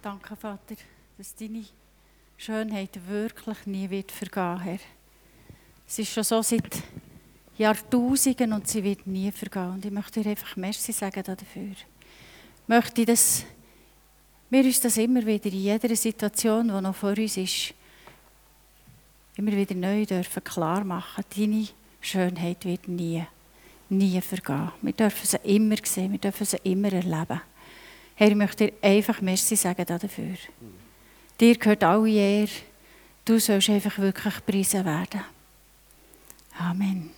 [0.00, 0.76] Danke, Vater,
[1.16, 1.64] dass deine
[2.36, 4.78] Schönheit wirklich nie wird vergehen, Herr.
[5.88, 6.84] Es ist schon so seit
[7.56, 9.72] Jahrtausenden und sie wird nie vergehen.
[9.72, 11.72] Und ich möchte dir einfach Merci sagen dafür.
[11.72, 11.86] Ich
[12.68, 13.44] möchte, dass
[14.50, 17.74] wir uns das immer wieder in jeder Situation, die noch vor uns ist,
[19.36, 21.24] immer wieder neu dürfen klar machen.
[21.36, 21.66] Deine
[22.00, 23.26] Schönheit wird nie,
[23.88, 24.70] nie vergehen.
[24.80, 27.40] Wir dürfen sie immer sehen, wir dürfen sie immer erleben.
[28.18, 30.34] Herr, ich möchte dir einfach Merci sagen dafür.
[31.38, 32.50] Dir gehört alle Ehre.
[33.24, 35.20] Du sollst einfach wirklich preisen werden.
[36.58, 37.10] Amen.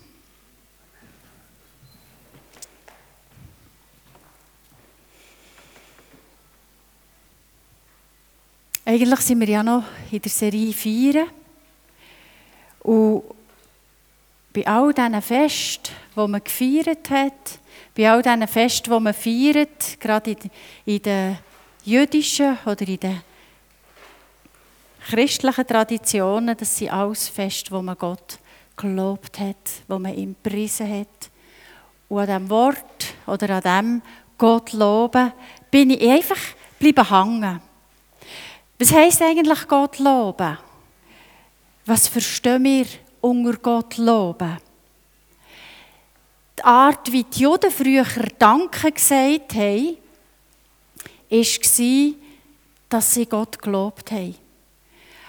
[8.85, 11.31] Eigentlich sind wir ja noch in der Serie Feiern.
[12.81, 13.23] Und
[14.53, 17.59] bei all diesen Festen, die man gefeiert hat,
[17.97, 20.37] bei all diesen Festen, die man feiert, gerade
[20.85, 21.39] in den
[21.85, 23.23] jüdischen oder in den
[25.09, 28.39] christlichen Traditionen, das sind alles Feste, wo man Gott
[28.77, 29.57] gelobt hat,
[29.89, 31.31] wo man ihm gepriesen hat.
[32.09, 34.03] Und an diesem Wort oder an dem
[34.37, 35.33] Gott loben,
[35.71, 36.41] bin ich einfach
[36.79, 37.61] bleiben hängen.
[38.79, 40.59] Was heisst eigentlich Gott loben?
[41.85, 42.87] Was verstehen wir
[43.21, 44.59] unter Gott loben?
[46.59, 48.05] Die Art, wie die Juden früher
[48.39, 49.97] Danke gesagt haben,
[51.31, 52.15] war,
[52.89, 54.35] dass sie Gott gelobt haben.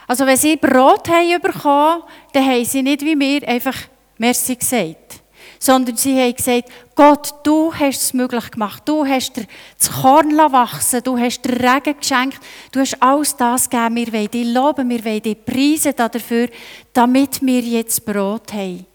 [0.08, 2.04] Also wenn sie Brot haben bekommen,
[2.34, 3.78] dann haben sie nicht wie wir einfach
[4.18, 5.21] Merci gesagt.
[5.64, 8.82] Sondern sie haben gesagt, Gott, du hast es möglich gemacht.
[8.84, 9.46] Du hast dir
[9.78, 12.40] das Korn wachsen Du hast den Regen geschenkt.
[12.72, 13.96] Du hast alles das gegeben.
[13.96, 14.90] Wir wollen dich loben.
[14.90, 16.50] Wir wollen dich preisen dafür,
[16.92, 18.88] damit wir jetzt Brot haben.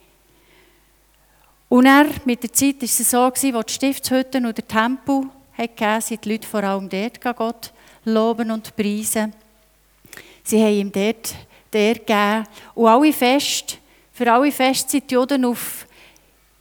[1.68, 6.00] Und er, mit der Zeit war es so, als die Stiftshütten und der Tempel gegeben
[6.00, 7.72] sind die Leute vor allem dort Gott
[8.04, 9.32] loben und preisen.
[10.42, 11.32] Sie haben ihm dort
[11.72, 12.44] der gegeben.
[12.74, 13.78] Und alle Fest,
[14.12, 15.85] für alle Feste sind die Juden auf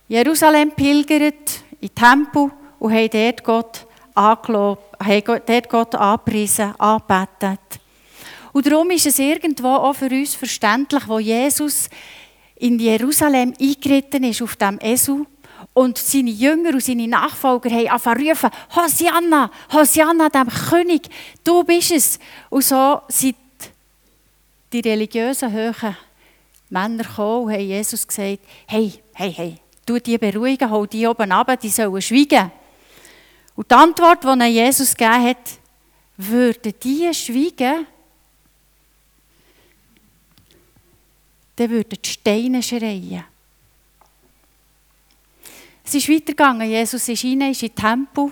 [0.08, 7.60] Jerusalem pilgert, in den Tempel und haben dort Gott angelobt, haben dort Gott angepriesen, angebetet.
[8.54, 11.90] Und darum ist es irgendwo auch für uns verständlich, wo Jesus
[12.56, 15.26] in Jerusalem eingeritten ist auf dem Esel
[15.74, 21.10] und seine Jünger und seine Nachfolger haben angefangen rufen, Hosianna, Hosianna, dem König,
[21.44, 22.20] du bist es.
[22.50, 23.36] Und so sind
[24.72, 25.98] die religiösen hohen
[26.70, 31.32] Männer gekommen und haben Jesus gesagt, hey, hey, hey, tu die beruhigen, hol die oben
[31.32, 32.52] ab, die sollen schweigen.
[33.56, 35.60] Und die Antwort, die Jesus gegeben hat,
[36.18, 37.88] würden die schweigen,
[41.56, 43.24] dann würden die Steine schreien.
[45.86, 46.68] Es ist weitergegangen.
[46.70, 48.32] Jesus ist rein, ist in den Tempel.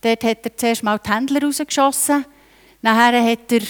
[0.00, 2.24] Dort hat er zuerst mal die Händler rausgeschossen.
[2.80, 3.62] Nachher hat er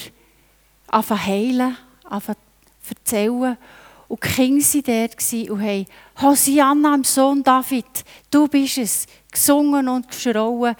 [0.88, 2.38] angefangen heilen, anfangen
[2.82, 3.56] zu erzählen.
[4.12, 5.87] Und die Kinder waren dort und haben
[6.21, 7.87] Hosianna, im Sohn David,
[8.31, 10.77] du bist es, gesungen und geschrauen.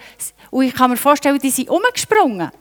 [0.51, 2.51] Und ich kann mir vorstellen, die sind umgesprungen.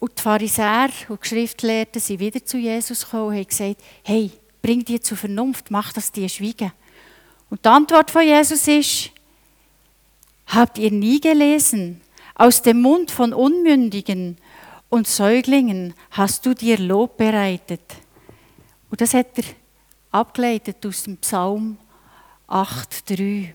[0.00, 4.32] Und die Pharisäer und die Schriftlehrten sind wieder zu Jesus gekommen und haben gesagt, hey,
[4.60, 6.72] bring die zur Vernunft, mach, dass die schweigen.
[7.50, 9.10] Und die Antwort von Jesus ist,
[10.48, 12.00] habt ihr nie gelesen,
[12.34, 14.38] aus dem Mund von Unmündigen
[14.88, 18.03] und Säuglingen hast du dir Lob bereitet.
[18.94, 19.44] Und das hat er
[20.12, 21.76] abgeleitet aus dem Psalm
[22.48, 23.48] 8,3.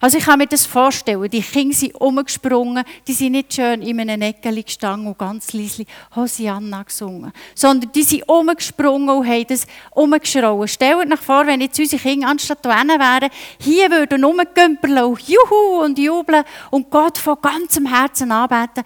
[0.00, 3.98] Also ich kann mir das vorstellen, die Kinder sind umgesprungen, die sind nicht schön in
[3.98, 5.84] einem Eckeli gestanden und ganz leise
[6.14, 10.68] Hosianna gesungen, sondern die sind umgesprungen und haben das umgeschrauen.
[10.68, 15.82] Stellt euch vor, wenn jetzt unsere Kinder anstatt hier wären, hier würden rumgümpeln und juhu
[15.82, 18.84] und jubeln und Gott von ganzem Herzen anbeten,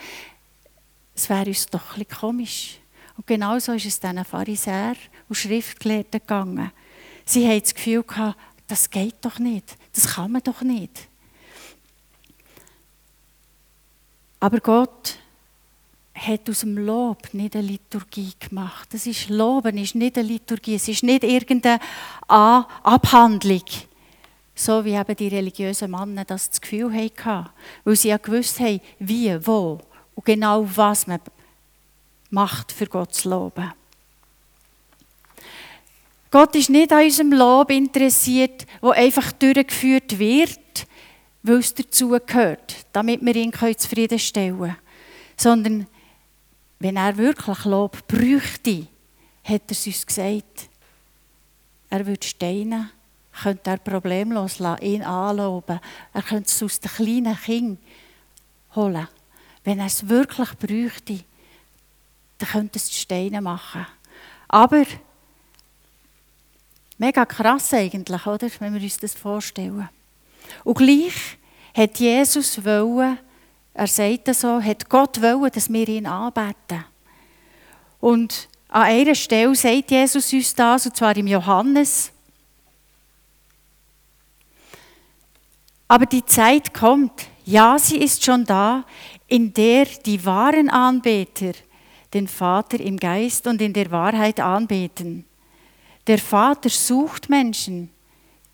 [1.14, 2.78] es wäre uns doch ein komisch.
[3.18, 4.96] Und genau so ist es diesen Pharisäern
[5.28, 6.72] und Schriftgelehrten gegangen.
[7.24, 11.08] Sie haben das Gefühl gehabt, das geht doch nicht, das kann man doch nicht.
[14.40, 15.18] Aber Gott
[16.14, 18.88] hat aus dem Lob nicht eine Liturgie gemacht.
[18.92, 21.80] Das ist Loben ist nicht eine Liturgie, es ist nicht irgendeine
[22.28, 23.64] Abhandlung.
[24.54, 27.50] So wie eben die religiösen Männer das, das Gefühl hatten,
[27.84, 29.78] weil sie ja gewusst haben, wie, wo
[30.14, 31.20] und genau was man
[32.30, 33.72] macht, für Gott zu loben.
[36.30, 40.86] Gott ist nicht an unserem Lob interessiert, wo einfach durchgeführt wird,
[41.42, 44.76] weil es dazu gehört, damit wir ihn zufriedenstellen können.
[45.36, 45.86] Sondern
[46.78, 48.86] wenn er wirklich Lob bräuchte,
[49.44, 50.68] hat er es uns gesagt.
[51.88, 52.90] Er würde Steine,
[53.42, 55.80] könnte er problemlos ihn anloben.
[56.12, 57.78] Er könnte es aus den kleinen Kindern
[58.74, 59.08] holen.
[59.64, 61.24] wenn er es wirklich bräuchte,
[62.38, 63.86] dann könnte es Steine machen.
[64.48, 64.84] Aber
[66.98, 68.48] mega krass eigentlich, oder?
[68.58, 69.88] wenn wir uns das vorstellen.
[70.64, 71.38] Und gleich
[71.74, 73.18] hat Jesus wollen,
[73.74, 76.84] er sagt das so, hat Gott wollen, dass wir ihn anbeten.
[78.00, 82.10] Und an einer Stelle sagt Jesus uns das, und zwar im Johannes.
[85.88, 88.84] Aber die Zeit kommt, ja, sie ist schon da,
[89.28, 91.52] in der die wahren Anbeter
[92.12, 95.24] den Vater im Geist und in der Wahrheit anbeten.
[96.06, 97.90] Der Vater sucht Menschen,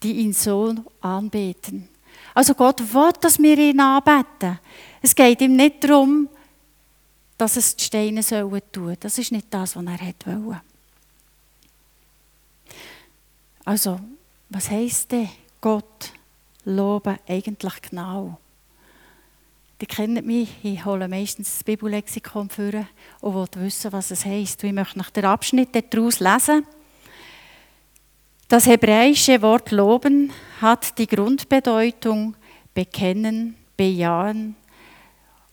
[0.03, 1.89] die ihn so anbeten.
[2.35, 4.59] Also Gott will, dass wir ihn anbeten.
[5.03, 6.29] Es geht ihm nicht darum,
[7.37, 8.97] dass es die Steine sollen tun.
[9.01, 10.63] Das ist nicht das, was er wollte.
[13.65, 14.01] Also,
[14.49, 15.29] was heisst denn
[15.61, 16.13] Gott
[16.65, 18.39] loben eigentlich genau?
[19.81, 22.87] Die kennen mich, ich hole meistens das Bibellexikon vor
[23.21, 24.63] und will wissen, was es heisst.
[24.63, 26.65] ich möchte nach der Abschnitt daraus lesen.
[28.53, 32.37] Das hebräische Wort loben hat die Grundbedeutung
[32.75, 34.57] bekennen, bejahen,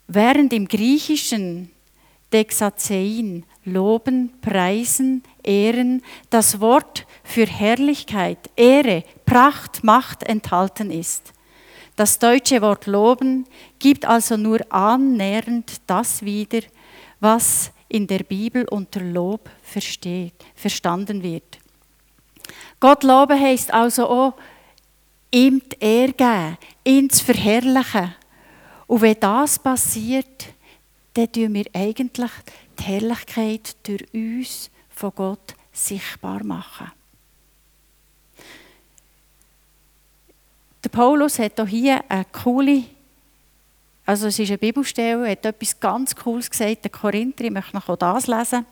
[0.08, 1.72] während im Griechischen
[2.34, 11.32] Dexazein, loben, preisen, ehren, das Wort für Herrlichkeit, Ehre, Pracht, Macht enthalten ist.
[11.96, 13.46] Das deutsche Wort loben
[13.80, 16.60] gibt also nur annähernd das wieder,
[17.22, 21.59] was in der Bibel unter Lob versteht, verstanden wird.
[22.80, 24.34] Gott loben heißt also auch,
[25.32, 28.16] ihm die Ehre geben, ihn zu verherrlichen.
[28.88, 30.48] Und wenn das passiert,
[31.14, 32.32] dann tun wir eigentlich
[32.80, 36.92] die Herrlichkeit durch uns von Gott sichtbar machen.
[40.84, 42.84] Der Paulus hat hier eine coole,
[44.06, 47.98] also es ist eine Bibelstelle, hat etwas ganz Cooles gesagt, der Korinther, ich möchte noch
[47.98, 48.66] das lesen.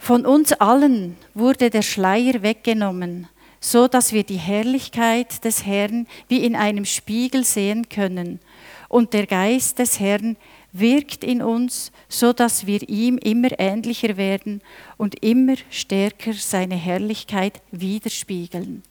[0.00, 3.28] Von uns allen wurde der Schleier weggenommen,
[3.60, 8.40] so dass wir die Herrlichkeit des Herrn wie in einem Spiegel sehen können.
[8.88, 10.38] Und der Geist des Herrn
[10.72, 14.62] wirkt in uns, so dass wir ihm immer ähnlicher werden
[14.96, 18.82] und immer stärker seine Herrlichkeit widerspiegeln.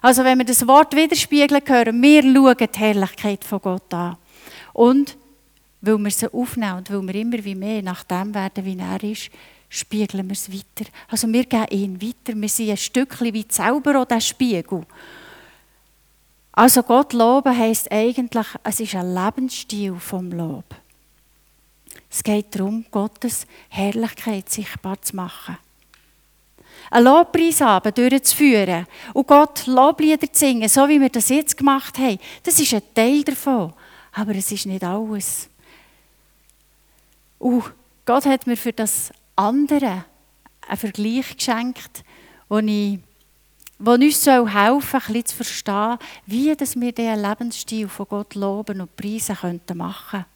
[0.00, 4.16] Also wenn wir das Wort widerspiegeln hören, wir schauen die Herrlichkeit von Gott an.
[4.72, 5.18] Und
[5.82, 9.04] weil wir sie aufnehmen und weil wir immer wie mehr nach dem werden, wie er
[9.04, 9.30] ist,
[9.70, 10.90] spiegeln wir es weiter.
[11.08, 12.38] Also wir geben ihn weiter.
[12.38, 14.82] Wir sind ein Stückchen wie selber auch der Spiegel.
[16.52, 20.66] Also Gott loben heisst eigentlich, es ist ein Lebensstil vom Lob.
[22.10, 25.56] Es geht darum, Gottes Herrlichkeit sichtbar zu machen
[26.90, 32.18] einen Lobpreisabend durchzuführen und Gott Loblieder zu singen, so wie wir das jetzt gemacht haben,
[32.42, 33.72] das ist ein Teil davon.
[34.12, 35.48] Aber es ist nicht alles.
[37.38, 37.64] Und
[38.04, 40.04] Gott hat mir für das andere
[40.66, 42.04] einen Vergleich geschenkt,
[42.48, 42.98] wo ich
[43.82, 45.96] wo uns helfen soll, zu verstehen,
[46.26, 50.26] wie wir diesen Lebensstil von Gott loben und preisen könnten machen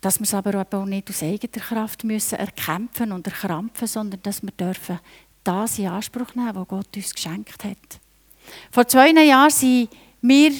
[0.00, 4.42] dass wir es aber auch nicht aus eigener Kraft müssen erkämpfen und erkrampfen, sondern dass
[4.42, 4.98] wir dürfen
[5.44, 8.00] das in Anspruch nehmen, was Gott uns geschenkt hat.
[8.70, 9.90] Vor zwei Jahren sind
[10.22, 10.52] wir,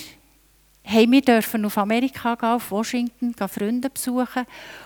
[0.91, 4.45] haben wir dürfen auf Amerika gehen, auf Washington, Freunde besuchen.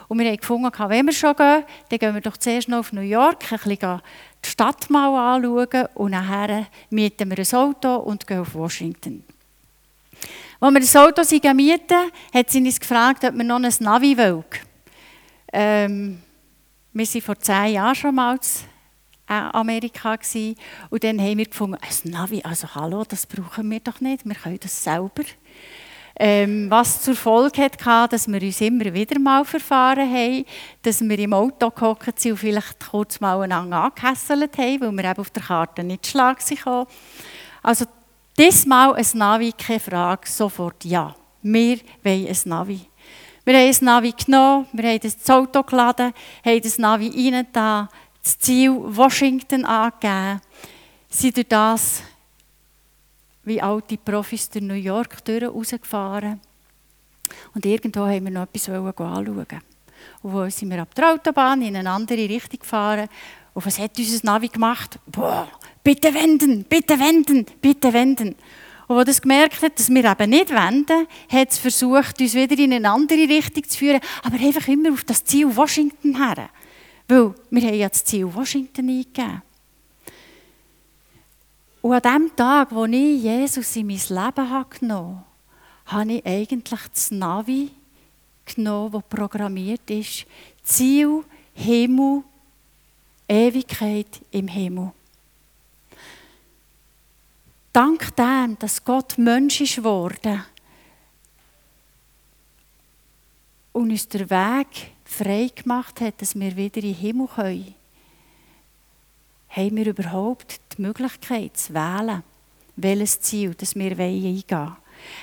[0.08, 2.92] Und wir haben gefunden, wenn wir schon gehen, dann gehen wir doch zuerst noch auf
[2.92, 4.02] New York, ein bisschen
[4.44, 9.25] die Stadt anschauen und nachher mieten wir ein Auto und gehen auf Washington.
[10.61, 11.23] Als wir das Auto
[11.54, 14.44] mieten, hat sie uns gefragt, ob wir noch ein Navi wollen.
[15.52, 16.23] Ähm,
[16.92, 18.38] wir waren vor zehn Jahren schon mal
[19.28, 20.18] in Amerika
[20.90, 24.34] und dann haben wir gefunden, ein Navi, also hallo, das brauchen wir doch nicht, wir
[24.34, 25.25] können das selber.
[26.16, 30.44] Ähm, was zur Folge hatte, dass wir uns immer wieder mal verfahren haben,
[30.83, 35.11] dass wir im Auto gehockt sind und vielleicht kurz mal einander angehässelt haben, weil wir
[35.11, 36.87] eben auf der Karte nicht schlag waren.
[37.62, 37.87] Also
[38.37, 41.14] Diesmal ein Navi, keine Frage, sofort ja.
[41.42, 42.80] Wir wollen ein Navi.
[43.44, 46.12] Wir haben ein Navi genommen, wir haben das Auto geladen,
[46.44, 47.88] haben das Navi rein da,
[48.25, 50.40] das Ziel Washington angegeben,
[51.09, 52.02] sind durch das
[53.44, 56.40] wie alte Profis durch New York rausgefahren.
[57.54, 59.60] Und irgendwo haben wir noch etwas anschauen.
[60.22, 63.08] Und wo sind wir ab der Autobahn in eine andere Richtung gefahren.
[63.54, 64.98] Und was hat unser Navi gemacht?
[65.06, 65.48] Boah,
[65.82, 68.34] bitte wenden, bitte wenden, bitte wenden.
[68.86, 72.58] Und als es gemerkt hat, dass wir eben nicht wenden, hat es versucht, uns wieder
[72.58, 76.50] in eine andere Richtung zu führen, aber einfach immer auf das Ziel Washington her.
[77.08, 79.42] Weil wir haben ja das Ziel Washington eingegeben.
[81.84, 85.22] Und an dem Tag, wo ich Jesus in mein Leben genommen
[85.84, 87.72] habe, habe ich eigentlich das Navi
[88.46, 90.24] genommen, das programmiert ist.
[90.62, 91.22] Ziel,
[91.52, 92.22] Himmel,
[93.28, 94.92] Ewigkeit im Himmel.
[97.70, 100.42] Dank dem, dass Gott Mensch ist geworden
[103.74, 107.74] und uns den Weg frei gemacht hat, dass wir wieder in den Himmel können,
[109.56, 112.23] haben wir überhaupt die Möglichkeit zu wählen,
[112.76, 114.76] welches Ziel das wir eingehen wollen.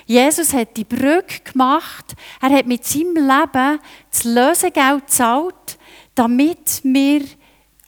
[0.05, 2.13] Jesus hat die Brücke gemacht.
[2.41, 3.79] Er hat mit seinem Leben
[4.11, 5.77] das Lösegeld gezahlt,
[6.15, 7.23] damit wir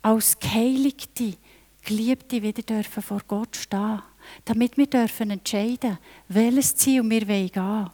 [0.01, 1.35] als Geheiligte,
[1.85, 4.01] Geliebte wieder dürfen vor Gott stehen
[4.45, 5.97] Damit wir dürfen entscheiden
[6.29, 7.89] welches Ziel wir gehen wollen.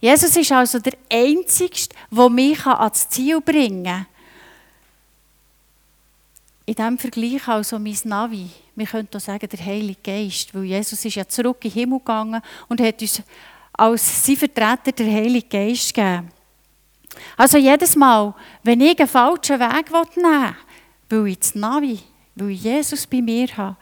[0.00, 4.06] Jesus ist also der Einzige, der mich ans Ziel bringen kann.
[6.68, 8.46] In diesem Vergleich also mein Navi.
[8.76, 11.98] Wir können auch sagen, der Heilige Geist, weil Jesus ist ja zurück in den Himmel
[11.98, 13.22] gegangen und hat uns
[13.72, 16.28] als sein Vertreter den Heiligen Geist gegeben.
[17.38, 20.56] Also jedes Mal, wenn ich einen falschen Weg nehmen
[21.08, 22.00] will, weil ich das Navi,
[22.34, 23.76] weil ich Jesus bei mir habe,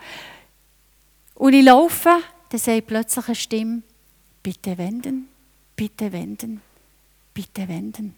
[1.34, 3.82] und ich laufe, dann sagt plötzlich eine Stimme,
[4.44, 5.28] bitte wenden,
[5.74, 6.60] bitte wenden,
[7.34, 8.14] bitte wenden.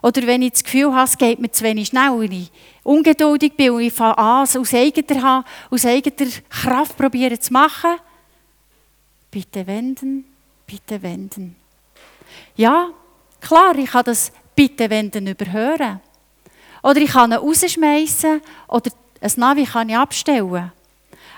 [0.07, 2.53] oder wenn ich das Gefühl habe, es geht mir zu wenig schnell und ich
[2.85, 7.97] ungeduldig bin und ich fange an, es aus eigener, aus eigener Kraft probieren zu machen,
[9.33, 10.25] bitte wenden,
[10.65, 11.57] bitte wenden.
[12.55, 12.91] Ja,
[13.41, 16.01] klar, ich kann das bitte wenden überhören.
[16.85, 20.71] Oder ich kann ihn rausschmeißen oder ein Navi kann ich abstellen.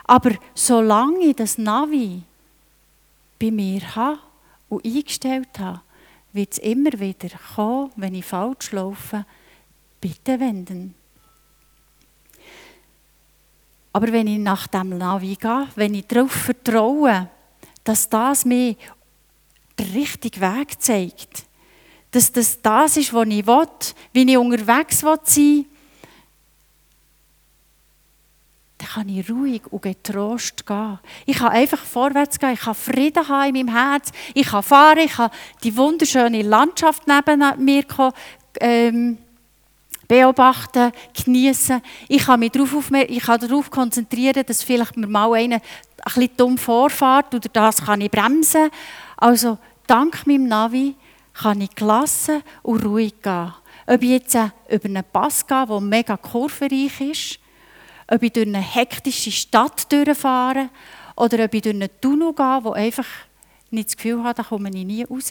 [0.04, 2.20] Aber solange ich das Navi
[3.40, 4.18] bei mir habe
[4.68, 5.80] und eingestellt habe,
[6.32, 9.24] wird es immer wieder kommen, wenn ich falsch laufe,
[10.00, 10.94] bitte wenden.
[13.92, 17.28] Aber wenn ich nach dem Navi gehe, wenn ich darauf vertraue,
[17.82, 18.76] dass das mir
[19.78, 21.46] den richtigen Weg zeigt,
[22.10, 23.66] dass das das ist, was ich will,
[24.12, 25.66] wie ich unterwegs sein will, dann
[28.94, 30.98] kann ich ruhig und getrost gehen.
[31.26, 34.98] Ich kann einfach vorwärts gehen, ich kann Frieden haben in meinem Herz, ich kann fahren,
[34.98, 35.30] ich kann
[35.62, 37.84] die wunderschöne Landschaft neben mir
[38.60, 39.18] ähm,
[40.08, 40.92] beobachten,
[41.24, 41.82] genießen.
[42.08, 45.60] Ich kann mich darauf, ich kann darauf konzentrieren, dass vielleicht mir mal einer ein
[46.04, 48.70] bisschen dumm vorfährt oder das kann ich bremsen.
[49.16, 50.96] Also dank meinem Navi
[51.34, 53.52] kann ich gelassen und ruhig gehen.
[53.86, 57.38] Ob ich jetzt über einen Pass gehe, der mega kurvenreich ist,
[58.10, 60.70] ob ich durch eine hektische Stadt durchfahre
[61.16, 63.06] oder ob ich durch einen Tunnel gehe, wo einfach
[63.70, 65.30] nicht das Gefühl habe, da komme ich nie raus.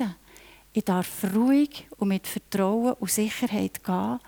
[0.74, 4.20] Ich darf ruhig und mit Vertrauen und Sicherheit gehen,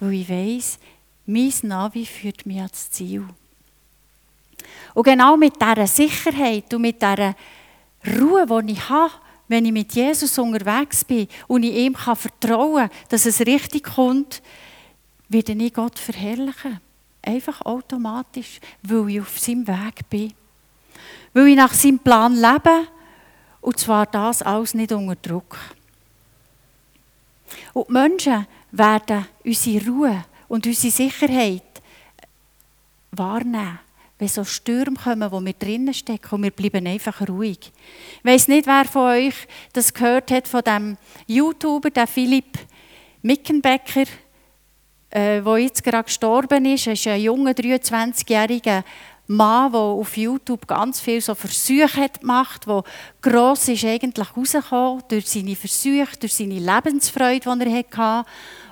[0.00, 0.78] weil ich weiß,
[1.26, 3.24] mein Navi führt mich ans Ziel.
[4.92, 7.34] Und genau mit dieser Sicherheit und mit dieser
[8.20, 9.12] Ruhe, die ich habe,
[9.48, 14.42] wenn ich mit Jesus unterwegs bin und ich ihm vertrauen kann, dass es richtig kommt,
[15.28, 16.80] werde ich Gott verherrlichen.
[17.26, 20.32] Einfach automatisch, weil ich auf seinem Weg bin.
[21.32, 22.86] Weil ich nach seinem Plan lebe
[23.60, 25.56] und zwar das alles nicht unter Druck.
[27.72, 31.62] Und die Menschen werden unsere Ruhe und unsere Sicherheit
[33.10, 33.78] wahrnehmen,
[34.18, 37.72] wenn so Stürme kommen, wo wir drinnen stecken und wir bleiben einfach ruhig.
[38.18, 39.34] Ich weiss nicht, wer von euch
[39.72, 42.58] das gehört hat von dem YouTuber, der Philipp
[43.22, 44.04] Mickenbecker,
[45.14, 46.86] äh, der jetzt gerade gestorben ist.
[46.86, 48.82] Er ist ein junger, 23-jähriger
[49.26, 52.82] Mann, der auf YouTube ganz viel so Versuche hat gemacht, wo
[53.22, 58.28] gross ist eigentlich rausgekommen durch seine Versuche, durch seine Lebensfreude, die er hatte.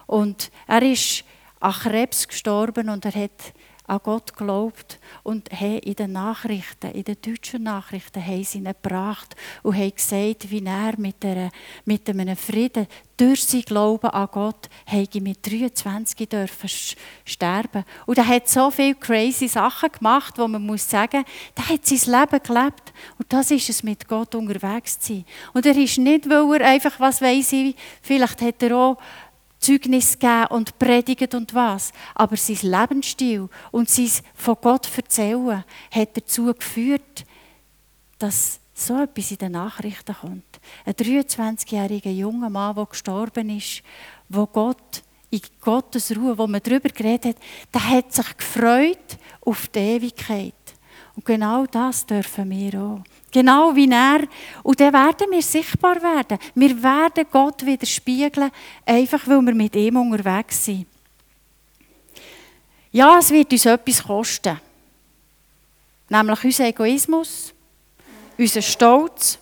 [0.07, 1.25] Und er ist
[1.61, 3.55] an Krebs gestorben und er hat
[3.87, 8.65] an Gott geglaubt und haben in den Nachrichten, in den deutschen Nachrichten, haben sie ihn
[8.65, 11.51] gebracht und haben gesagt, wie er mit, der,
[11.85, 12.87] mit einem Frieden
[13.17, 16.71] durch sein Glauben an Gott habe mit 23 dürfen
[17.25, 17.85] sterben.
[18.07, 21.25] Und er hat so viele crazy Sachen gemacht, wo man muss sagen,
[21.55, 22.93] er hat sein Leben gelebt.
[23.19, 25.25] Und das ist es, mit Gott unterwegs zu sein.
[25.53, 28.99] Und er ist nicht, weil er einfach, was weiß ich, vielleicht hat er auch
[29.63, 31.93] Zeugnis geben und predigen und was.
[32.15, 37.25] Aber sein Lebensstil und sein von Gott erzählen hat dazu geführt,
[38.19, 40.61] dass so etwas in den Nachrichten kommt.
[40.85, 43.83] Ein 23-jähriger junger Mann, der gestorben ist,
[44.29, 47.43] wo Gott in Gottes Ruhe, wo man darüber geredet hat,
[47.73, 50.55] der hat sich gefreut auf die Ewigkeit.
[51.15, 53.03] Und genau das dürfen wir auch.
[53.33, 54.21] Genau wie er.
[54.63, 56.39] Und dann werden wir sichtbar werden.
[56.55, 58.51] Wir werden Gott widerspiegeln,
[58.85, 60.87] einfach weil wir mit ihm unterwegs sind.
[62.93, 64.61] Ja, es wird uns etwas kosten.
[66.11, 67.55] Nämlich unser Egoismus,
[68.37, 69.39] unser Stolz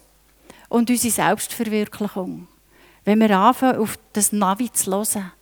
[0.68, 2.47] und unsere Selbstverwirklichung.
[3.04, 5.32] Wenn wir anfangen, auf das Navi zu hören.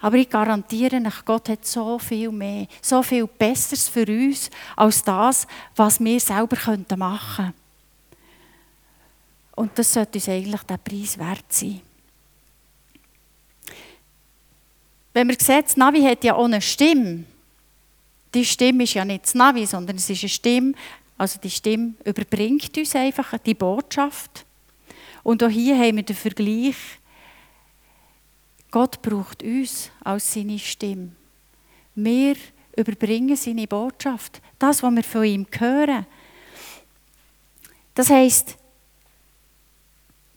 [0.00, 5.02] Aber ich garantiere euch, Gott hat so viel mehr, so viel Besseres für uns, als
[5.02, 6.56] das, was wir selber
[6.96, 7.63] machen könnten.
[9.56, 11.80] Und das sollte uns eigentlich der Preis wert sein.
[15.12, 17.24] Wenn man sieht, das Navi hat ja eine Stimme.
[18.34, 20.72] Die Stimme ist ja nicht das Navi, sondern es ist eine Stimme,
[21.16, 24.44] also die Stimme überbringt uns einfach die Botschaft.
[25.22, 26.74] Und auch hier haben wir den Vergleich,
[28.72, 31.12] Gott braucht uns als seine Stimme.
[31.94, 32.34] Wir
[32.76, 36.06] überbringen seine Botschaft, das, was wir von ihm hören.
[37.94, 38.56] Das heißt,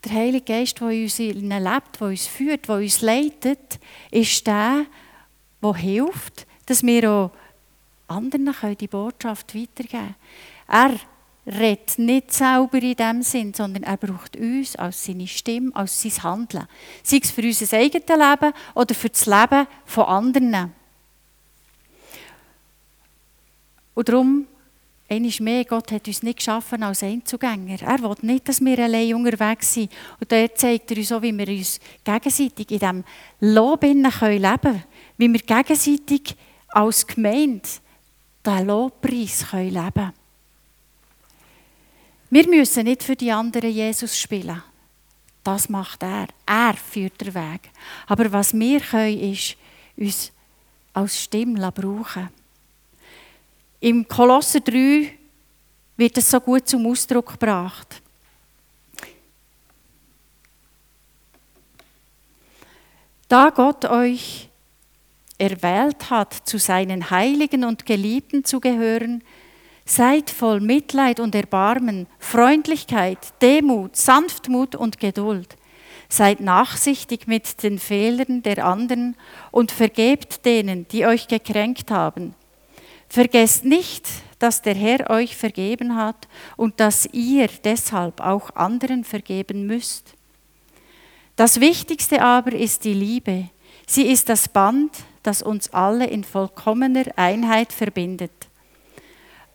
[0.04, 3.78] der Heilige Geist, der uns lebt, der uns führt, der uns leitet,
[4.10, 4.86] ist der,
[5.62, 7.30] der hilft, dass wir auch
[8.06, 10.14] anderen die Botschaft weitergeben können.
[10.68, 11.00] Er
[11.46, 16.22] redet nicht selber in dem Sinn, sondern er braucht uns als seine Stimme, als sein
[16.22, 16.66] Handeln.
[17.02, 20.72] Sei es für unser eigenes Leben oder für das Leben von anderen.
[23.94, 24.46] Und darum
[25.10, 27.80] Einmal mehr, Gott hat uns nicht geschaffen als Einzugänger.
[27.80, 29.90] Er will nicht, dass wir allein unterwegs sind.
[30.20, 33.04] Und dort zeigt er uns auch, wie wir uns gegenseitig in diesem
[33.40, 34.84] Lob leben können.
[35.16, 36.36] Wie wir gegenseitig
[36.68, 37.66] als Gemeinde
[38.44, 40.12] diesen Lobpreis leben können.
[42.30, 44.62] Wir müssen nicht für die anderen Jesus spielen.
[45.42, 46.28] Das macht er.
[46.44, 47.70] Er führt den Weg.
[48.06, 49.56] Aber was wir können, ist,
[49.96, 50.32] uns
[50.92, 52.28] als Stimme brauchen.
[53.80, 55.12] Im Kolosser 3
[55.96, 58.02] wird es so gut zum Ausdruck gebracht.
[63.28, 64.48] Da Gott euch
[65.38, 69.22] erwählt hat, zu seinen Heiligen und Geliebten zu gehören,
[69.84, 75.56] seid voll Mitleid und Erbarmen, Freundlichkeit, Demut, Sanftmut und Geduld.
[76.08, 79.14] Seid nachsichtig mit den Fehlern der anderen
[79.50, 82.34] und vergebt denen, die euch gekränkt haben.
[83.08, 84.06] Vergesst nicht,
[84.38, 90.14] dass der Herr euch vergeben hat und dass ihr deshalb auch anderen vergeben müsst.
[91.36, 93.48] Das Wichtigste aber ist die Liebe.
[93.86, 94.92] Sie ist das Band,
[95.22, 98.32] das uns alle in vollkommener Einheit verbindet.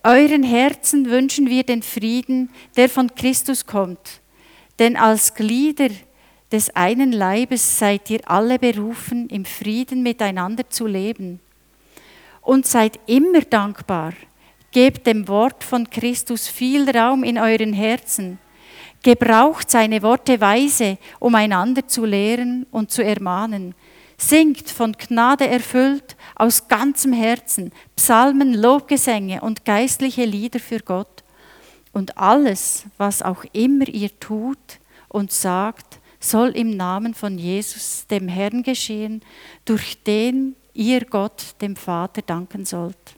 [0.02, 4.20] Euren Herzen wünschen wir den Frieden, der von Christus kommt.
[4.78, 5.88] Denn als Glieder
[6.50, 11.40] des einen Leibes seid ihr alle berufen, im Frieden miteinander zu leben
[12.44, 14.12] und seid immer dankbar.
[14.70, 18.38] Gebt dem Wort von Christus viel Raum in euren Herzen.
[19.02, 23.74] Gebraucht seine Worte weise, um einander zu lehren und zu ermahnen.
[24.16, 31.24] Singt von Gnade erfüllt aus ganzem Herzen Psalmen, Lobgesänge und geistliche Lieder für Gott.
[31.92, 38.28] Und alles, was auch immer ihr tut und sagt, soll im Namen von Jesus, dem
[38.28, 39.22] Herrn, geschehen,
[39.64, 43.16] durch den ihr Gott, dem Vater, danken sollt.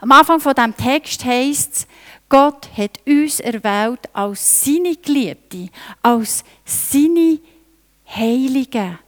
[0.00, 1.86] Am Anfang von dem Text heißt es,
[2.28, 5.68] Gott hat uns erwählt als seine Geliebte,
[6.02, 7.38] als seine
[8.14, 8.98] Heilige,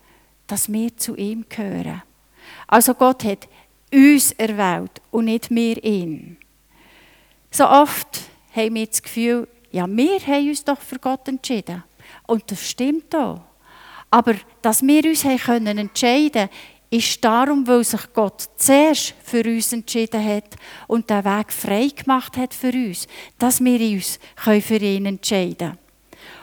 [0.47, 2.01] dass wir zu ihm gehören.
[2.67, 3.47] Also Gott hat
[3.93, 6.37] uns erwählt und nicht wir ihn.
[7.51, 8.21] So oft
[8.55, 11.83] haben wir das Gefühl, ja, wir haben uns doch für Gott entschieden.
[12.25, 13.41] Und das stimmt auch.
[14.11, 16.49] Aber dass wir uns haben entscheiden können,
[16.89, 20.55] ist darum, weil sich Gott zuerst für uns entschieden hat
[20.87, 25.77] und den Weg frei gemacht hat für uns, dass wir uns für ihn entscheiden können.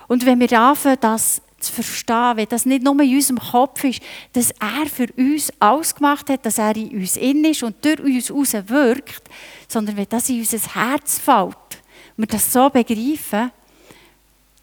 [0.09, 4.01] Und wenn wir anfangen, das zu verstehen, wenn das nicht nur in unserem Kopf ist,
[4.33, 7.99] dass er für uns alles gemacht hat, dass er in uns in ist und durch
[7.99, 9.23] uns raus wirkt,
[9.67, 11.57] sondern wenn das in unser Herz fällt,
[12.17, 13.51] und wir das so begreifen,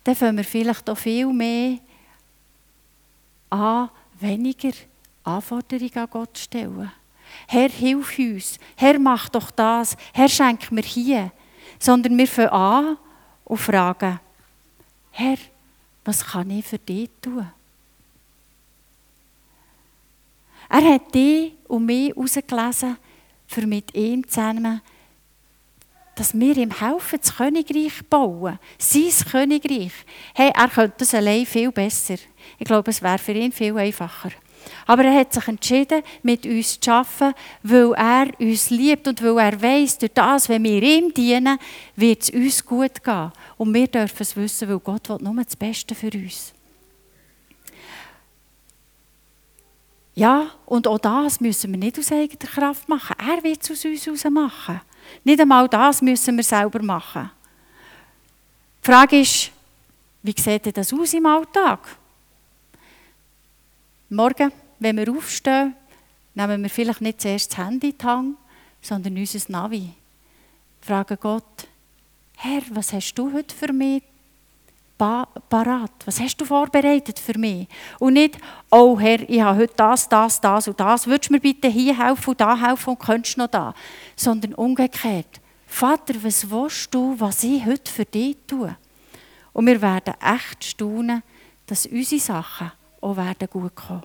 [0.04, 1.78] dann fangen wir vielleicht auch viel mehr
[3.50, 4.72] an, weniger
[5.24, 6.92] Anforderungen an Gott stellen.
[7.48, 8.60] Herr, hilf uns.
[8.76, 9.96] Herr, mach doch das.
[10.14, 11.32] Herr, schenk mir hier.
[11.80, 12.98] Sondern wir fangen an
[13.46, 14.20] und fragen,
[15.12, 15.38] Herr,
[16.04, 17.50] was kann ich für dich tun?
[20.70, 22.98] Er hat dich und mich herausgelesen,
[23.48, 24.82] für mit ihm zusammen,
[26.16, 28.60] dass wir ihm helfen, das Königreich bauen.
[28.78, 29.94] Sein Königreich.
[30.34, 32.16] Hey, er könnte das allein viel besser.
[32.58, 34.32] Ich glaube, es wäre für ihn viel einfacher.
[34.86, 39.38] Aber er hat sich entschieden, mit uns zu arbeiten, weil er uns liebt und weil
[39.38, 41.58] er weiß, durch das, wenn wir ihm dienen,
[41.96, 43.32] wird es uns gut gehen.
[43.58, 46.54] Und wir dürfen es wissen, weil Gott will nur das Beste für uns.
[50.16, 53.16] Ja, und auch das müssen wir nicht aus eigener Kraft machen.
[53.18, 54.82] Er wird es aus uns heraus machen.
[55.24, 57.32] Nicht einmal das müssen wir selber machen.
[58.82, 59.52] Die Frage ist,
[60.22, 61.80] wie sieht das aus im Alltag?
[64.14, 65.74] Morgen, wenn wir aufstehen,
[66.36, 68.38] nehmen wir vielleicht nicht zuerst das Handy in die Hand,
[68.80, 69.90] sondern unser Navi.
[70.82, 71.68] Fragen Gott,
[72.38, 74.04] Herr, was hast du heute für mich
[75.00, 75.94] parat?
[76.06, 77.68] Was hast du vorbereitet für mich?
[77.98, 78.38] Und nicht,
[78.70, 81.08] oh Herr, ich habe heute das, das, das und das.
[81.08, 83.74] Würdest du mir bitte hier helfen und da helfen und könntest noch da?
[84.16, 85.42] Sondern umgekehrt.
[85.66, 88.76] Vater, was willst du, was ich heute für dich tue?
[89.54, 91.24] Und wir werden echt staunen,
[91.66, 92.72] dass unsere Sachen
[93.04, 94.04] auch werden gut kommen.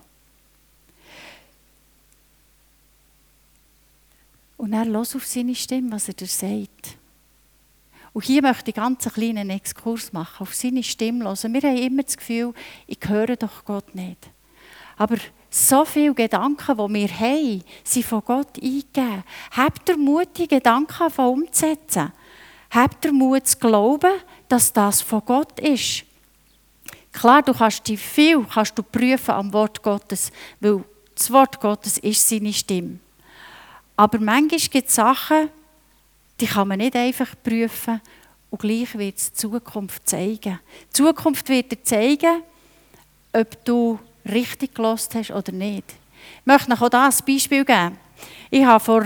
[4.57, 6.97] Und er los auf seine Stimme, was er dir sagt.
[8.11, 11.53] Und hier möchte ich ganz einen kleinen Exkurs machen, auf seine Stimme hören.
[11.53, 12.53] Wir haben immer das Gefühl,
[12.85, 14.29] ich höre doch Gott nicht.
[14.97, 15.15] Aber
[15.49, 19.23] so viele Gedanken, die wir haben, sind von Gott eingegeben.
[19.51, 22.11] Habt ihr Mut, die Gedanken umzusetzen?
[22.71, 24.11] Habt ihr Mut zu glauben,
[24.49, 26.03] dass das von Gott ist?
[27.11, 30.83] Klar, du kannst dich viel kannst du prüfen am Wort Gottes, weil
[31.15, 32.99] das Wort Gottes ist seine Stimme.
[33.95, 35.49] Aber manchmal gibt es Sachen,
[36.39, 37.99] die kann man nicht einfach prüfen
[38.49, 40.59] und gleich wird es die Zukunft zeigen.
[40.87, 42.41] Die Zukunft wird dir zeigen,
[43.33, 45.83] ob du richtig gelost hast oder nicht.
[46.39, 47.97] Ich möchte euch auch da ein Beispiel geben.
[48.49, 49.05] Ich habe vor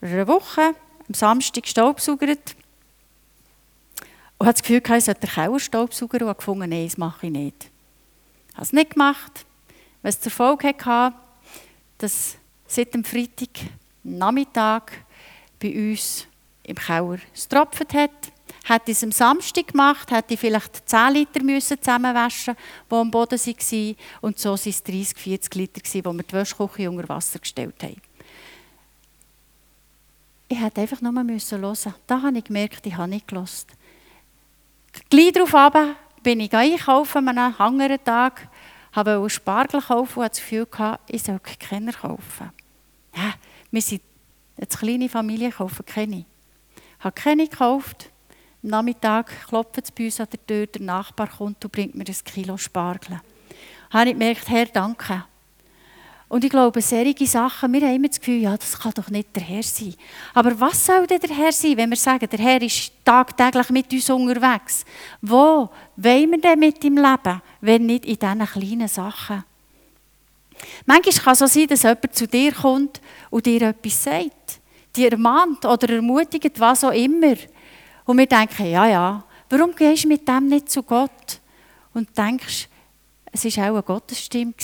[0.00, 0.74] einer Woche
[1.06, 2.56] am Samstag staubsaugert
[4.38, 7.32] und hatte das Gefühl, ich sollte den Keller staubsaugern und gefunden, nein, das mache ich
[7.32, 7.70] nicht.
[8.48, 9.46] Ich habe es nicht gemacht,
[10.02, 11.16] was zur Folge hatte,
[11.98, 13.48] dass seit dem Freitag
[14.04, 14.92] Nachmittag
[15.60, 16.26] bei uns
[16.62, 18.10] im Keller getropft hat.
[18.64, 22.54] Hätte ich es am Samstag gemacht, hätte ich vielleicht 10 Liter müssen zusammenwaschen
[22.90, 23.96] die am Boden waren.
[24.20, 28.00] Und so waren es 30, 40 Liter, die wir die Wäschküche unter Wasser gestellt haben.
[30.48, 31.60] Ich hätte einfach nur hören müssen
[32.06, 33.68] Da habe ich gemerkt, ich habe nicht gelost.
[35.10, 38.48] Gleich darauf bin ich einkaufen an einem anderen Tag,
[38.92, 42.50] habe Spargel kaufen und hatte das Gefühl, ich soll keinen kaufen.
[43.14, 43.34] Ja,
[43.70, 44.02] wir sind
[44.56, 46.24] eine kleine Familie, kaufen keine.
[46.98, 48.10] Ich habe keine gekauft.
[48.62, 52.04] Am Nachmittag klopft es bei uns an der Tür, der Nachbar kommt und bringt mir
[52.04, 53.20] ein Kilo Spargel.
[53.90, 55.24] Da habe ich gemerkt, Herr, danke.
[56.28, 59.34] Und ich glaube, solche Sachen, wir haben immer das Gefühl, ja, das kann doch nicht
[59.34, 59.94] der Herr sein.
[60.34, 63.90] Aber was soll denn der Herr sein, wenn wir sagen, der Herr ist tagtäglich mit
[63.92, 64.84] uns unterwegs?
[65.22, 69.44] Wo wollen wir denn mit ihm leben, wenn nicht in diesen kleinen Sachen?
[70.84, 74.60] Manchmal kann es so sein, dass jemand zu dir kommt und dir etwas sagt
[74.98, 77.36] die ermahnt oder ermutigt, was auch immer.
[78.04, 81.40] Und wir denken, ja, ja, warum gehst du mit dem nicht zu Gott?
[81.94, 82.68] Und denkst,
[83.32, 84.54] es war auch eine Gottesstimme.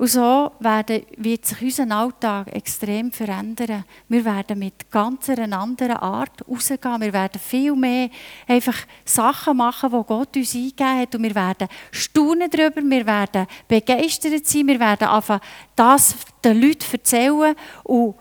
[0.00, 3.84] Und so werden, wird sich unser Alltag extrem verändern.
[4.08, 7.02] Wir werden mit ganz einer anderen Art rausgehen.
[7.02, 8.08] Wir werden viel mehr
[8.48, 11.14] einfach Sachen machen, die Gott uns eingegeben hat.
[11.14, 15.38] Und wir werden staunen darüber, wir werden begeistert sein, wir werden einfach
[15.76, 17.54] das den Leuten erzählen.
[17.84, 18.14] Und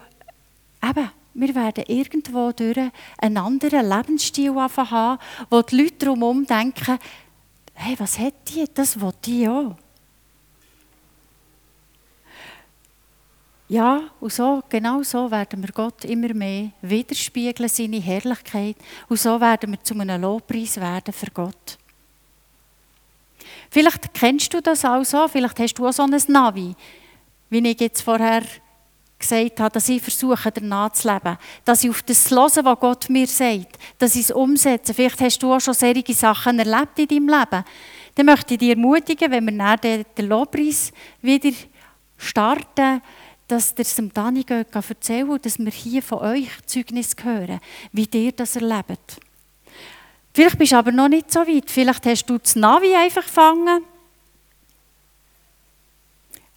[0.84, 7.00] eben, wir werden irgendwo durch einen anderen Lebensstil haben, wo die Leute drumherum denken,
[7.74, 8.66] hey, was hat die?
[8.74, 9.78] Das will die auch.
[13.70, 18.76] Ja, und so, genau so werden wir Gott immer mehr widerspiegeln, seine Herrlichkeit.
[19.08, 21.78] Und so werden wir zu einem Lobpreis werden für Gott.
[23.70, 26.76] Vielleicht kennst du das auch so, vielleicht hast du auch so ein Navi,
[27.52, 28.42] wie ich jetzt vorher
[29.20, 31.38] gesagt habe, dass ich versuche, danach zu leben.
[31.64, 34.96] Dass ich auf das höre, was Gott mir sagt, dass ich es umsetze.
[34.96, 37.64] Vielleicht hast du auch schon solche Sachen erlebt in deinem Leben.
[38.16, 41.56] Dann möchte ich dich ermutigen, wenn wir nach den Lobpreis wieder
[42.18, 43.02] starten,
[43.50, 47.60] dass ihr es dem Dani erzählen und dass wir hier von euch Zeugnis hören,
[47.92, 49.20] wie ihr das erlebt.
[50.34, 51.70] Vielleicht bist du aber noch nicht so weit.
[51.70, 53.84] Vielleicht hast du das Navi einfach gefangen,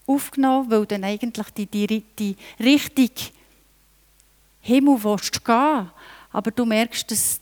[0.07, 3.11] aufgenommen, weil dann eigentlich die, die, die Richtung
[4.61, 5.91] Himmel willst gehen.
[6.31, 7.41] Aber du merkst, dass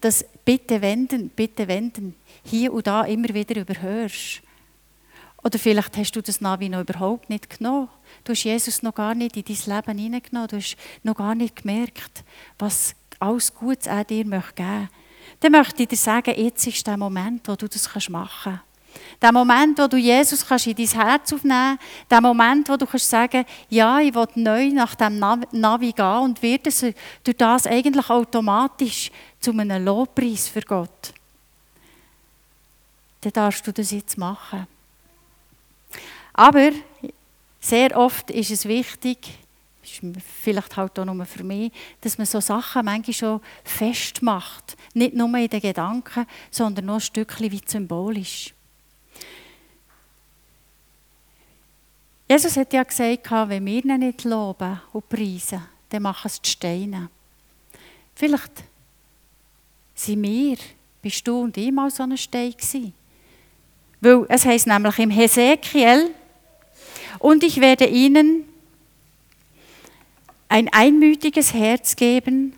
[0.00, 4.42] das Bitte wenden, Bitte wenden hier und da immer wieder überhörst.
[5.42, 7.88] Oder vielleicht hast du das Navi noch überhaupt nicht genommen.
[8.22, 10.48] Du hast Jesus noch gar nicht in dein Leben hineingenommen.
[10.48, 12.24] Du hast noch gar nicht gemerkt,
[12.58, 14.88] was alles Gutes er dir geben möchte.
[15.40, 18.74] Dann möchte ich dir sagen, jetzt ist der Moment, wo du das machen kannst.
[19.20, 22.10] Der Moment, wo du Jesus kannst in dein Herz aufnehmen kannst.
[22.10, 26.42] Der Moment, wo du kannst sagen ja, ich will neu nach dem Navi gehen und
[26.42, 26.80] wird es
[27.22, 31.12] durch das eigentlich automatisch zu einem Lobpreis für Gott.
[33.20, 34.66] Dann darfst du das jetzt machen.
[36.32, 36.70] Aber
[37.64, 39.38] sehr oft ist es wichtig,
[39.82, 40.02] ist
[40.42, 41.72] vielleicht halt auch nur für mich,
[42.02, 44.76] dass man so Sachen manchmal schon festmacht.
[44.92, 48.52] Nicht nur in den Gedanken, sondern noch ein Stückchen wie symbolisch.
[52.28, 56.50] Jesus hat ja gesagt, wenn wir ihn nicht loben und preisen, dann machen es die
[56.50, 57.08] Steine.
[58.14, 58.64] Vielleicht
[59.94, 60.56] sind wir,
[61.00, 62.92] bist du und ich mal so ein Stein gewesen.
[64.00, 66.14] Weil es heißt nämlich im Hesekiel,
[67.18, 68.44] und ich werde ihnen
[70.48, 72.54] ein einmütiges Herz geben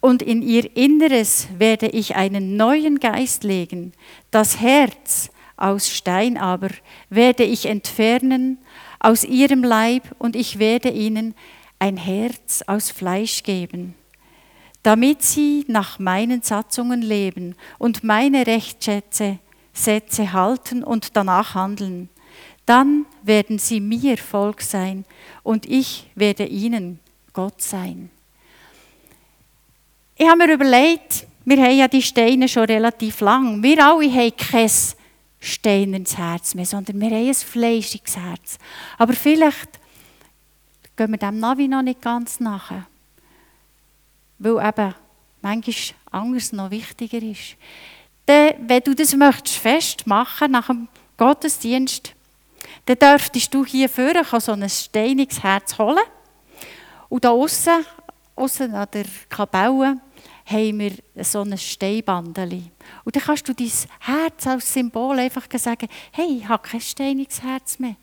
[0.00, 3.92] und in ihr Inneres werde ich einen neuen Geist legen.
[4.30, 6.68] Das Herz aus Stein aber
[7.10, 8.58] werde ich entfernen
[9.00, 11.34] aus ihrem Leib und ich werde ihnen
[11.78, 13.94] ein Herz aus Fleisch geben,
[14.82, 19.38] damit sie nach meinen Satzungen leben und meine Rechtsschätze
[19.72, 22.08] Sätze halten und danach handeln.
[22.68, 25.06] Dann werden sie mir Volk sein
[25.42, 27.00] und ich werde ihnen
[27.32, 28.10] Gott sein.
[30.16, 33.62] Ich habe mir überlegt, wir haben ja die Steine schon relativ lang.
[33.62, 34.70] Wir alle haben kein
[35.40, 38.58] steinernes Herz mehr, sondern wir haben ein fleischiges Herz.
[38.98, 39.80] Aber vielleicht
[40.94, 42.70] gehen wir dem Navi noch nicht ganz nach.
[44.38, 44.94] Weil eben
[45.40, 47.56] manchmal anders noch wichtiger ist.
[48.26, 52.14] Dann, wenn du das möchtest festmachen nach dem Gottesdienst,
[52.88, 55.98] dann dürftest du hier vorne so ein steiniges Herz holen
[57.08, 57.84] und da außen,
[58.34, 60.00] außen an der Kapelle,
[60.46, 60.92] haben wir
[61.24, 62.70] so ein Steinbandeli.
[63.04, 63.70] Und dann kannst du dein
[64.00, 67.96] Herz als Symbol einfach sagen, hey, ich habe kein steiniges Herz mehr.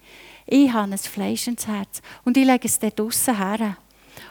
[0.46, 2.02] Ich habe ein fleischendes Herz.
[2.24, 3.78] Und ich lege es dort draussen her.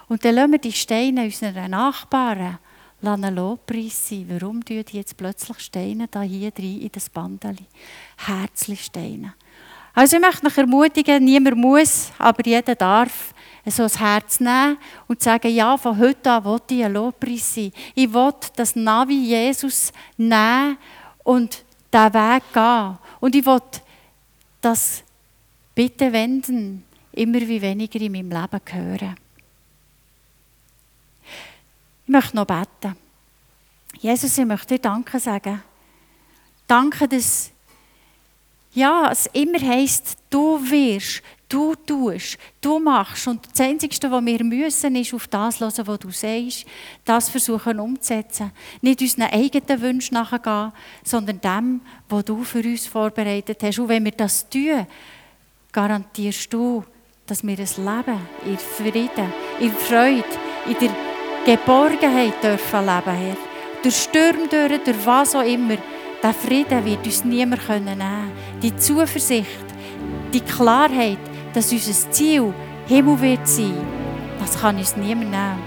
[0.09, 2.59] Und dann lassen wir die Steine unserer Nachbarn
[3.03, 4.27] einen Lobpreis sein.
[4.29, 7.67] Warum tun die jetzt plötzlich Steine da hier rein in das Bandeli?
[8.17, 9.35] Herzli-Steine.
[9.95, 13.33] Also ich möchte mich ermutigen, niemand muss, aber jeder darf
[13.67, 14.77] so ein Herz nehmen
[15.07, 17.73] und sagen, ja, von heute an will ich ein Lobpreis sein.
[17.95, 20.77] Ich will das Navi Jesus nehmen
[21.23, 22.99] und diesen Weg gehen.
[23.21, 23.61] Und ich will
[24.61, 25.03] das
[25.75, 29.17] Bitte wenden immer wie weniger in meinem Leben hören.
[32.07, 32.97] Ich möchte noch beten.
[33.99, 35.63] Jesus, ich möchte dir Danke sagen.
[36.67, 37.51] Danke, dass
[38.75, 43.29] ja, es immer heisst, du wirst, du tust, du machst.
[43.29, 46.67] Und das Einzige, was wir müssen, ist auf das hören, was du sagst,
[47.05, 48.51] das versuchen umzusetzen.
[48.81, 50.73] Nicht unseren eigenen Wünschen nachgehen,
[51.05, 53.79] sondern dem, was du für uns vorbereitet hast.
[53.79, 54.87] Und wenn wir das tun,
[55.71, 56.85] garantierst du,
[57.27, 60.25] dass wir ein Leben in Frieden, in Freude,
[60.67, 60.91] in der
[61.47, 63.37] Geborgenheit dürfen leben, Herr.
[63.83, 65.77] Durch Stürme durch was auch immer.
[66.25, 68.33] Der Frieden wird uns niemand nehmen können.
[68.63, 69.67] Die Zuversicht,
[70.33, 71.19] die Klarheit,
[71.53, 72.55] dass unser Ziel
[72.87, 73.75] Himmel wird sein,
[74.41, 75.63] das kann uns niemand nehmen.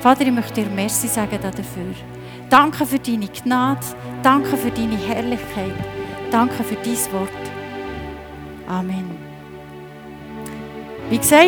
[0.00, 1.94] Vater, ich möchte dir Merci sagen dafür.
[2.50, 3.80] Danke für deine Gnade,
[4.22, 5.72] danke für deine Herrlichkeit,
[6.30, 7.30] danke für dein Wort.
[8.68, 9.16] Amen.
[11.08, 11.42] Wie gesagt,